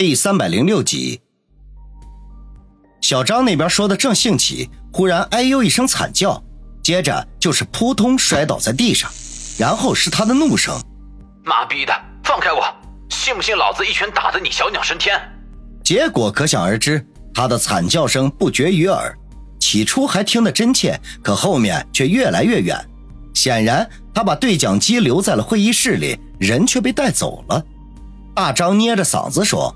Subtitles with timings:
[0.00, 1.20] 第三百零六集，
[3.00, 6.40] 小张那边说的正兴起，忽然哎呦一声惨叫，
[6.84, 9.10] 接着就是扑通摔倒在地上，
[9.58, 10.72] 然后是他的怒声
[11.42, 11.92] ：“妈逼的，
[12.22, 12.62] 放开我！
[13.10, 15.20] 信不信老子一拳打得你小鸟升天？”
[15.82, 17.04] 结果可想而知，
[17.34, 19.12] 他的惨叫声不绝于耳，
[19.58, 22.78] 起初还听得真切，可后面却越来越远。
[23.34, 23.84] 显然，
[24.14, 27.60] 他把对讲机留在了会议室里，人却被带走了。
[28.32, 29.74] 大张捏着嗓子说。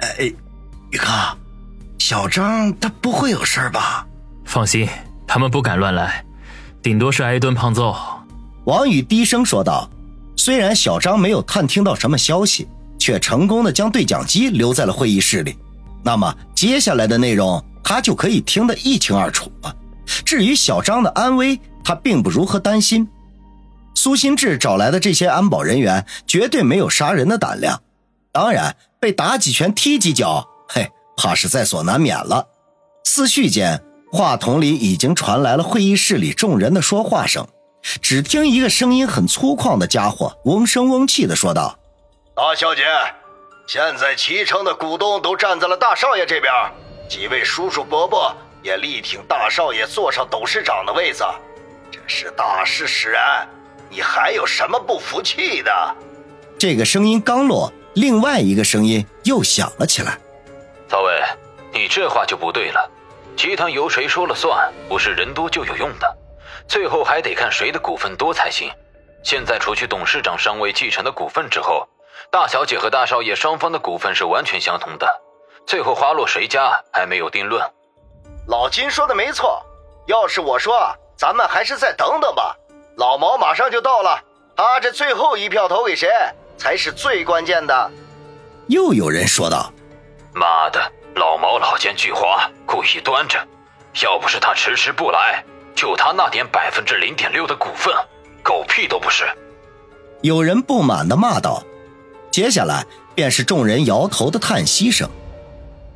[0.00, 0.32] 哎，
[0.90, 1.06] 宇哥，
[1.98, 4.06] 小张他不会有事吧？
[4.44, 4.88] 放心，
[5.26, 6.24] 他们不敢乱来，
[6.82, 7.94] 顶多是挨一顿胖揍。
[8.64, 9.88] 王宇低声说道。
[10.36, 12.66] 虽然小张没有探听到什么消息，
[12.98, 15.54] 却成功的将对讲机留在了会议室里。
[16.02, 19.76] 那么接下来的内容，他就可以听得一清二楚了。
[20.24, 23.06] 至于小张的安危，他并不如何担心。
[23.94, 27.78] 苏新志找来的这些安保人员，绝对没有杀人的胆量。
[28.32, 28.76] 当然。
[29.00, 32.46] 被打几拳、踢几脚，嘿，怕是在所难免了。
[33.02, 37.48] 思绪间，话筒里已经传来了会议室里众人的说话声。
[38.02, 41.78] 只听一个声音很粗犷的家伙嗡声嗡气的说道
[42.36, 42.82] ：“大小姐，
[43.66, 46.52] 现在七成的股东都站在了大少爷这边，
[47.08, 51.24] 几位叔叔伯伯也力挺大少爷坐上董事长的位子。
[51.90, 53.48] 这是大势使然，
[53.88, 55.72] 你还有什么不服气的？”
[56.60, 57.72] 这个声音刚落。
[58.00, 60.18] 另外一个声音又响了起来
[60.88, 61.22] ：“曹伟，
[61.70, 62.90] 你这话就不对了。
[63.36, 64.72] 集团由谁说了算？
[64.88, 66.16] 不是人多就有用的，
[66.66, 68.72] 最后还得看谁的股份多才行。
[69.22, 71.86] 现在除去董事长尚未继承的股份之后，
[72.32, 75.06] 大小姐和大少爷双方的股份是完全相同的。
[75.66, 77.62] 最后花落谁家还没有定论。”
[78.48, 79.62] 老金说的没错，
[80.06, 82.56] 要是我说，咱们还是再等等吧。
[82.96, 84.18] 老毛马上就到了，
[84.56, 86.08] 他这最后一票投给谁？
[86.60, 87.90] 才是最关键的。
[88.66, 89.72] 又有人说道
[90.34, 93.38] ：“妈的，老毛老奸巨猾，故意端着。
[94.02, 95.42] 要不是他迟迟不来，
[95.74, 97.92] 就他那点百分之零点六的股份，
[98.42, 99.24] 狗屁都不是。”
[100.20, 101.64] 有人不满的骂道。
[102.30, 105.08] 接下来便是众人摇头的叹息声。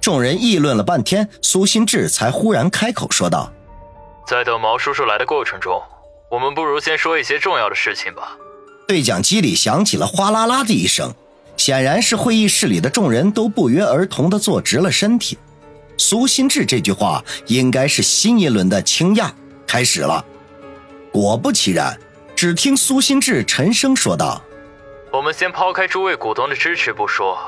[0.00, 3.52] 众人议论了半天，苏新志才忽然开口说道
[4.26, 5.80] ：“在等毛叔叔来的过程中，
[6.30, 8.36] 我们不如先说一些重要的事情吧。”
[8.86, 11.14] 对讲机里响起了哗啦啦的一声，
[11.56, 15.38] 显然是会议室里的众人都不约而同地坐直了身体。
[15.96, 19.32] 苏新志这句话应该是新一轮的倾轧
[19.66, 20.24] 开始了。
[21.12, 21.98] 果不其然，
[22.34, 24.42] 只听苏新志沉声说道
[25.12, 27.38] ：“我们先抛开诸位股东的支持不说，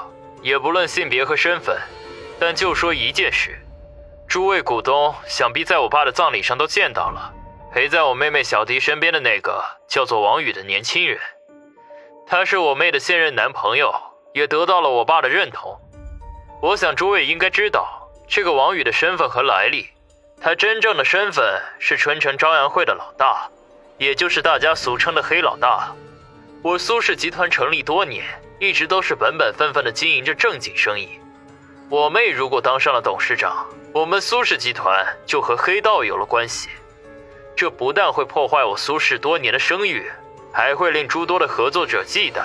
[0.43, 1.77] 也不论性别和身份，
[2.39, 3.59] 但就说一件事，
[4.29, 7.33] 诸位股东想必在我爸的葬礼上都见到了。”
[7.77, 11.21] 陪在我妹妹小迪身边的那个叫做王宇的年轻人，
[12.27, 13.95] 他是我妹的现任男朋友，
[14.33, 15.79] 也得到了我爸的认同。
[16.63, 19.91] 我想诸位应该知道这个王宇的身份和来历。
[20.41, 23.51] 他真正的身份是春城朝阳会的老大，
[23.99, 25.95] 也就是大家俗称的黑老大。
[26.63, 28.25] 我苏氏集团成立多年，
[28.59, 31.21] 一直都是本本分分的经营着正经生意。
[31.91, 36.71] 我妹如果当上了董事长，我们苏氏集团就和黑道有了关系。
[37.57, 40.05] 这不但会破坏我苏氏多年的声誉，
[40.53, 42.43] 还会令诸多的合作者忌惮，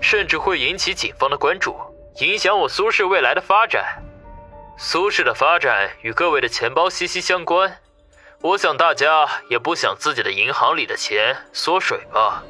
[0.00, 1.76] 甚至会引起警方的关注，
[2.20, 4.02] 影响我苏氏未来的发展。
[4.78, 7.76] 苏氏的发展与各位的钱包息息相关，
[8.40, 12.42] 我想大家也不想自己的银行里的钱缩水吧。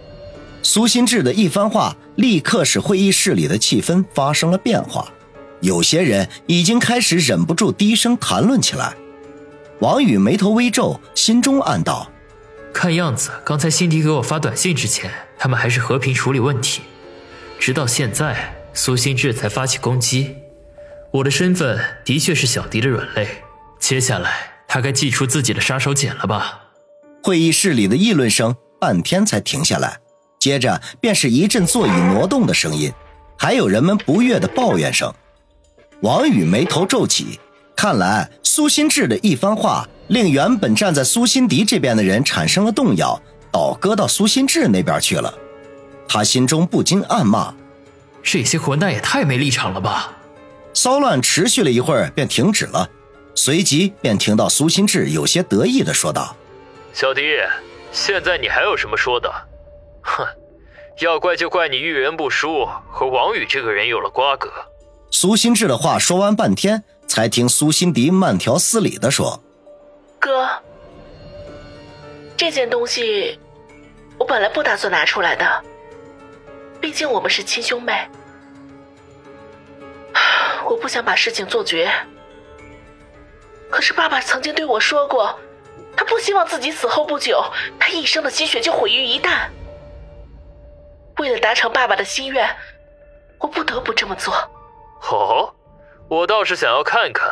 [0.63, 5.09] 苏新志的一番话，立刻使会议室里的气氛发生了变化，
[5.61, 8.95] 有些人已经开始忍不住低声谈论起来。
[9.81, 12.11] 王宇眉头微皱，心中暗道
[12.75, 15.09] ：“看样子，刚才辛迪给我发短信之前，
[15.39, 16.83] 他们还是和平处理问题。
[17.61, 20.35] 直到现在，苏新志才发起攻击。
[21.13, 23.29] 我的身份的确是小迪的软肋，
[23.79, 26.65] 接下来他该祭出自己的杀手锏了吧？”
[27.23, 29.99] 会议室里的议论声半天才停下来，
[30.41, 32.93] 接着便是一阵座椅挪动的声音，
[33.37, 35.15] 还有人们不悦的抱怨声。
[36.01, 37.39] 王宇眉头皱起。
[37.79, 43.23] 看来苏新志的一番话，令原本站在苏辛迪这边的人产生了动摇，
[43.53, 45.33] 倒戈到苏新志那边去了。
[46.09, 47.55] 他心中不禁暗骂
[48.21, 50.13] ：“这些混蛋也太没立场了吧！”
[50.75, 52.91] 骚乱持续了一会儿，便停止了。
[53.37, 56.35] 随即便听到苏新志有些得意的说道
[56.93, 57.23] ：“小迪，
[57.93, 59.33] 现在你还有什么说的？
[60.03, 60.27] 哼，
[60.99, 64.51] 要怪就怪你遇人不淑，和王宇这个人有了瓜葛。”
[65.13, 66.83] 苏新志的话说完半天。
[67.19, 69.43] 才听苏辛迪慢条斯理的说
[70.21, 70.49] ：“哥，
[72.37, 73.37] 这件东西
[74.17, 75.65] 我本来不打算拿出来的，
[76.81, 78.09] 毕竟我们是亲兄妹。
[80.65, 81.91] 我不想把事情做绝，
[83.69, 85.37] 可是爸爸曾经对我说过，
[85.97, 87.43] 他不希望自己死后不久，
[87.81, 89.49] 他一生的心血就毁于一旦。
[91.19, 92.49] 为了达成爸爸的心愿，
[93.41, 94.33] 我不得不这么做。
[95.11, 95.53] 哦，
[96.09, 97.29] 我倒是想要看看。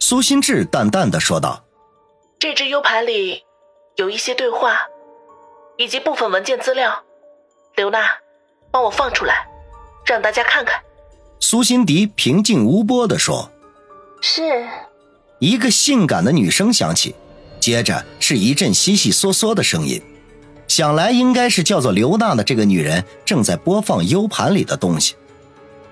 [0.00, 1.64] 苏心志淡淡的说道
[2.38, 3.44] ：“这只 U 盘里
[3.96, 4.88] 有一些对话，
[5.76, 7.04] 以及部分文件资料。
[7.76, 8.00] 刘娜，
[8.70, 9.46] 帮我放出来，
[10.04, 10.80] 让大家看看。”
[11.40, 13.50] 苏心迪平静无波的说
[14.20, 14.66] ：“是。”
[15.38, 17.14] 一个性感的女声响起，
[17.60, 20.02] 接着是一阵悉悉嗦嗦的声音。
[20.66, 25.14] 想来应该是叫做刘娜的这个女人正在播放 U 盘里的东西。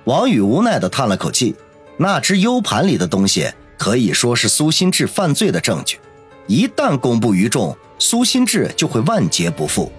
[0.05, 1.55] 王宇无奈的叹了口气，
[1.97, 5.99] 那只 U 盘里的东西可以说是苏心志犯罪的证据，
[6.47, 9.93] 一旦公布于众，苏心志就会万劫不复。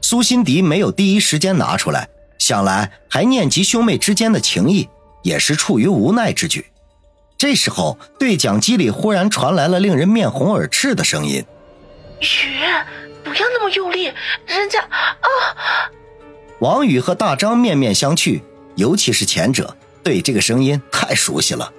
[0.00, 2.08] 苏心迪没有第一时间拿出来，
[2.38, 4.88] 想来还念及兄妹之间的情谊，
[5.22, 6.66] 也是出于无奈之举。
[7.36, 11.44] 这时候，对讲机里忽然传来了令人面红耳赤的声音
[12.20, 12.26] ：“雨。”
[13.26, 14.04] 不要那么用力，
[14.46, 15.90] 人家啊！
[16.60, 18.40] 王宇和大张面面相觑，
[18.76, 19.76] 尤其是前者，
[20.06, 21.72] 对这个声音太熟悉了，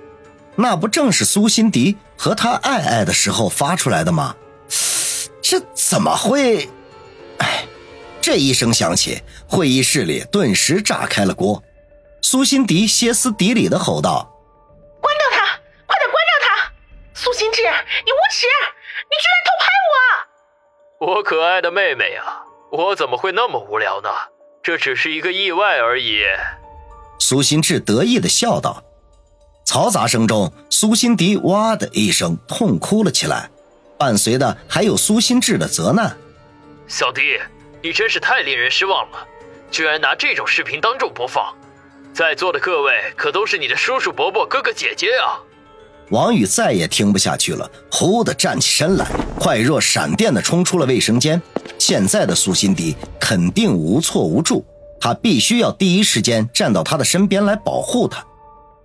[0.57, 4.35] 那不正是苏心迪和他爱爱的时候发出来的吗？
[5.41, 6.67] 这怎么会？
[7.37, 7.63] 哎，
[8.19, 11.63] 这一声响起，会议室里顿时炸开了锅。
[12.21, 14.29] 苏心迪歇斯底里的吼道
[14.99, 15.45] ：“关掉他！
[15.85, 16.71] 快点关掉他！
[17.13, 18.45] 苏心志，你无耻！
[19.07, 19.71] 你居然偷拍
[20.99, 22.43] 我！”我可爱的妹妹呀，
[22.73, 24.09] 我怎么会那么无聊呢？
[24.61, 26.25] 这只是一个意外而已。
[27.19, 28.83] 苏新志得意的笑道。
[29.65, 33.49] 嘈杂声中，苏心迪哇的一声痛哭了起来，
[33.97, 36.15] 伴随的还有苏心志的责难
[36.87, 37.21] ：“小迪，
[37.83, 39.27] 你真是太令人失望了，
[39.69, 41.53] 居然拿这种视频当众播放，
[42.13, 45.43] 在座的各位可都是你的叔叔、伯伯、哥哥、姐姐啊！”
[46.11, 49.05] 王宇再也听不下去了，忽地站起身来，
[49.37, 51.41] 快若闪电地冲出了卫生间。
[51.77, 54.65] 现在的苏心迪肯定无措无助，
[54.99, 58.25] 他必须要第一时间站到他的身边来保护他。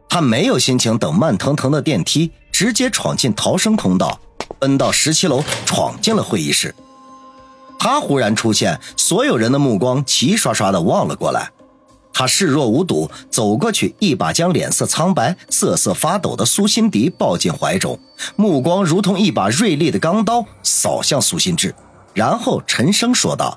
[0.09, 4.21] 他没有心情等慢腾腾的电梯，直接闯进逃生通道，
[4.59, 6.75] 奔到十七楼，闯进了会议室。
[7.79, 11.51] 他忽然出现，所有人的目光齐刷刷地望了过来。
[12.13, 17.99] 他视若无睹，走过去，一把将脸色苍白、瑟瑟发抖的苏心迪抱进怀中，
[18.37, 21.75] 目光如同一把锐利的钢刀扫向苏心志，
[22.13, 23.57] 然后沉声说道：“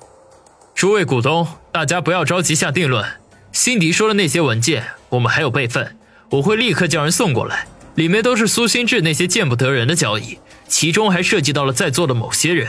[0.75, 3.05] 诸位股东，大家不要着急下定论。
[3.53, 5.95] 辛迪说的那些文件，我们还有备份，
[6.29, 10.37] 我会立刻叫人送过来，里面都是苏新志那些见不得人的交易，
[10.67, 12.67] 其中还涉及到了在座的某些人。”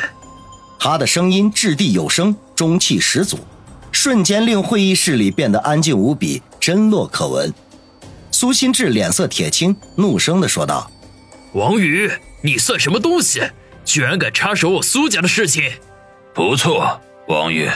[0.78, 3.40] 他的声音掷地有声，中气十足。
[3.90, 7.52] 瞬间令会议室里变得安静无比，真落可闻。
[8.30, 10.88] 苏新志脸色铁青，怒声的说道
[11.54, 12.08] ：“王宇，
[12.42, 13.42] 你算什么东西？
[13.84, 15.64] 居然敢插手我苏家的事情！”
[16.32, 17.68] 不错，王宇，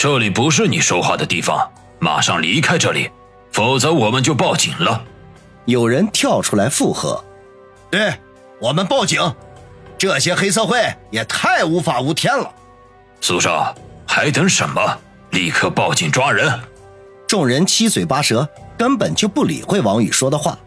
[0.00, 3.10] 这里不是你说话的地方，马上离开这里，
[3.52, 5.04] 否则我们就报警了。
[5.66, 7.22] 有人跳出来附和
[7.92, 8.14] ：“对，
[8.62, 9.20] 我们报警！
[9.98, 12.50] 这些黑社会也太无法无天了。”
[13.20, 13.74] 苏少，
[14.06, 14.80] 还等什么？
[15.32, 16.50] 立刻报警抓人！
[17.26, 18.48] 众人七嘴八舌，
[18.78, 20.58] 根本就不理会王宇说的话。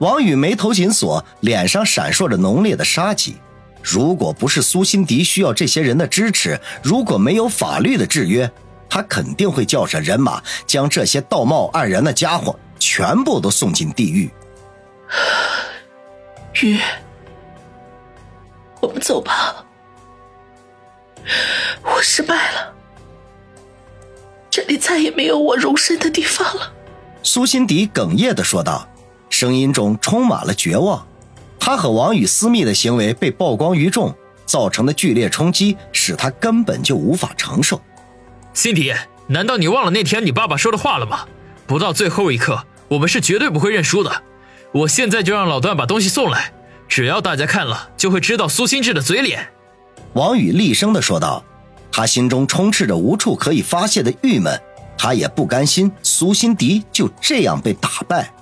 [0.00, 3.38] 王宇眉头紧锁，脸上闪烁着浓烈的杀机。
[3.82, 8.50] 如果不是苏辛迪需要这些人的支持，如果没有法律的制约，
[8.88, 14.30] 他肯定会叫上人马，将这些道貌岸然的家伙全部都送进地狱。
[16.62, 16.78] 雨，
[18.80, 19.64] 我们走吧。
[21.82, 22.74] 我失败了。
[24.50, 26.72] 这里再也没有我容身的地方了，
[27.22, 28.88] 苏辛迪哽咽的说道，
[29.28, 31.06] 声音中充满了绝望。
[31.60, 34.12] 他和王宇私密的行为被曝光于众，
[34.46, 37.80] 造成的剧烈冲击使他根本就无法承受。
[38.52, 38.92] 辛迪，
[39.28, 41.26] 难道你忘了那天你爸爸说的话了吗？
[41.66, 44.22] 不到最后一刻，我们是绝对不会认输的。
[44.72, 46.52] 我现在就让老段把东西送来，
[46.88, 49.48] 只要大家看了，就会知道苏心志的嘴脸。
[50.14, 51.44] 王宇厉声的说道。
[51.92, 54.58] 他心中充斥着无处可以发泄的郁闷，
[54.96, 58.32] 他也不甘心苏辛迪就这样被打败。